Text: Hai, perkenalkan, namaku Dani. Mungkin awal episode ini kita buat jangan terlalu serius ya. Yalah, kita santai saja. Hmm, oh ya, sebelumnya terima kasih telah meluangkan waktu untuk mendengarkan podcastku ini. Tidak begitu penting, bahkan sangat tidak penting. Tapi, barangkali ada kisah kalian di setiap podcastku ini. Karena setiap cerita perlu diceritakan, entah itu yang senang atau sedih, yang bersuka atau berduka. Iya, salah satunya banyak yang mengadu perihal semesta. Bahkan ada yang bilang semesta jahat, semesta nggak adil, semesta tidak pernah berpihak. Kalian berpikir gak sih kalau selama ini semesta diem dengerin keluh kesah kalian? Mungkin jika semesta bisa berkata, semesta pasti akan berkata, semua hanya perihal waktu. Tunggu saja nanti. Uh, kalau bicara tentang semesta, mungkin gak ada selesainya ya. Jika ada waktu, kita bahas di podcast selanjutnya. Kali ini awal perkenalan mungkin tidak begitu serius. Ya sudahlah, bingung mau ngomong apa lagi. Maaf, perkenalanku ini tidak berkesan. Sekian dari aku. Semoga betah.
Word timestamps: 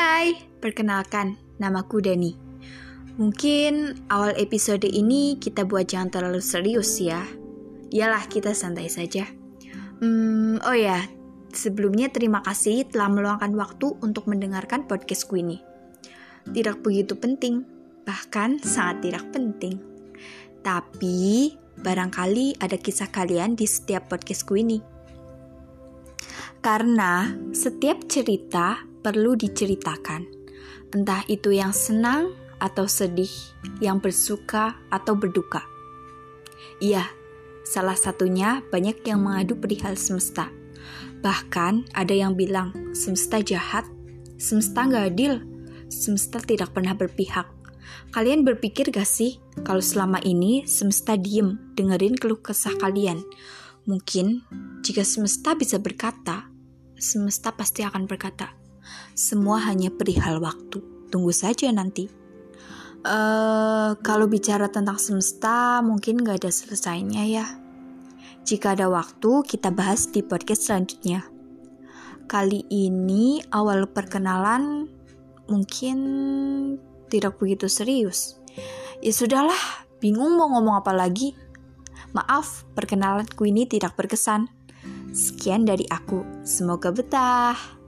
Hai, 0.00 0.32
perkenalkan, 0.64 1.36
namaku 1.60 2.00
Dani. 2.00 2.32
Mungkin 3.20 4.00
awal 4.08 4.32
episode 4.40 4.88
ini 4.88 5.36
kita 5.36 5.68
buat 5.68 5.92
jangan 5.92 6.08
terlalu 6.08 6.40
serius 6.40 7.04
ya. 7.04 7.20
Yalah, 7.92 8.24
kita 8.24 8.56
santai 8.56 8.88
saja. 8.88 9.28
Hmm, 10.00 10.56
oh 10.64 10.72
ya, 10.72 11.04
sebelumnya 11.52 12.08
terima 12.08 12.40
kasih 12.40 12.88
telah 12.88 13.12
meluangkan 13.12 13.52
waktu 13.60 13.92
untuk 14.00 14.24
mendengarkan 14.24 14.88
podcastku 14.88 15.36
ini. 15.36 15.60
Tidak 16.48 16.80
begitu 16.80 17.20
penting, 17.20 17.68
bahkan 18.08 18.56
sangat 18.56 19.04
tidak 19.04 19.28
penting. 19.36 19.84
Tapi, 20.64 21.52
barangkali 21.76 22.56
ada 22.56 22.80
kisah 22.80 23.12
kalian 23.12 23.52
di 23.52 23.68
setiap 23.68 24.08
podcastku 24.08 24.56
ini. 24.56 24.80
Karena 26.64 27.36
setiap 27.52 28.08
cerita 28.08 28.88
perlu 29.00 29.36
diceritakan, 29.36 30.28
entah 30.94 31.24
itu 31.26 31.50
yang 31.50 31.72
senang 31.72 32.36
atau 32.60 32.84
sedih, 32.84 33.32
yang 33.80 33.98
bersuka 33.98 34.76
atau 34.92 35.16
berduka. 35.16 35.64
Iya, 36.78 37.08
salah 37.64 37.96
satunya 37.96 38.60
banyak 38.68 39.00
yang 39.08 39.24
mengadu 39.24 39.56
perihal 39.56 39.96
semesta. 39.96 40.52
Bahkan 41.20 41.92
ada 41.96 42.14
yang 42.16 42.36
bilang 42.36 42.72
semesta 42.96 43.40
jahat, 43.40 43.88
semesta 44.36 44.84
nggak 44.84 45.04
adil, 45.16 45.40
semesta 45.88 46.40
tidak 46.40 46.72
pernah 46.76 46.92
berpihak. 46.96 47.48
Kalian 48.10 48.42
berpikir 48.42 48.90
gak 48.90 49.06
sih 49.06 49.38
kalau 49.62 49.78
selama 49.78 50.18
ini 50.26 50.66
semesta 50.66 51.14
diem 51.14 51.58
dengerin 51.78 52.18
keluh 52.18 52.42
kesah 52.42 52.74
kalian? 52.78 53.22
Mungkin 53.86 54.42
jika 54.82 55.06
semesta 55.06 55.54
bisa 55.54 55.78
berkata, 55.78 56.50
semesta 56.98 57.54
pasti 57.54 57.86
akan 57.86 58.10
berkata, 58.10 58.59
semua 59.14 59.62
hanya 59.68 59.92
perihal 59.92 60.40
waktu. 60.40 60.80
Tunggu 61.10 61.34
saja 61.34 61.68
nanti. 61.74 62.08
Uh, 63.00 63.96
kalau 64.04 64.28
bicara 64.28 64.68
tentang 64.68 65.00
semesta, 65.00 65.80
mungkin 65.80 66.20
gak 66.20 66.44
ada 66.44 66.52
selesainya 66.52 67.24
ya. 67.24 67.46
Jika 68.44 68.76
ada 68.76 68.92
waktu, 68.92 69.44
kita 69.44 69.72
bahas 69.72 70.08
di 70.12 70.20
podcast 70.20 70.68
selanjutnya. 70.68 71.24
Kali 72.30 72.62
ini 72.68 73.42
awal 73.50 73.90
perkenalan 73.90 74.86
mungkin 75.50 75.98
tidak 77.10 77.40
begitu 77.42 77.66
serius. 77.66 78.38
Ya 79.02 79.10
sudahlah, 79.10 79.88
bingung 79.98 80.38
mau 80.38 80.52
ngomong 80.52 80.78
apa 80.78 80.92
lagi. 80.94 81.34
Maaf, 82.12 82.68
perkenalanku 82.76 83.48
ini 83.48 83.66
tidak 83.66 83.96
berkesan. 83.98 84.46
Sekian 85.10 85.66
dari 85.66 85.88
aku. 85.90 86.22
Semoga 86.46 86.94
betah. 86.94 87.79